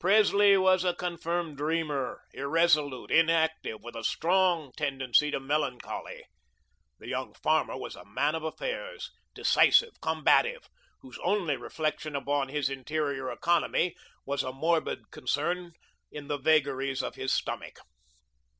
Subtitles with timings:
[0.00, 6.24] Presley was a confirmed dreamer, irresolute, inactive, with a strong tendency to melancholy;
[6.98, 10.66] the young farmer was a man of affairs, decisive, combative,
[11.02, 13.94] whose only reflection upon his interior economy
[14.24, 15.70] was a morbid concern
[16.10, 17.78] in the vagaries of his stomach.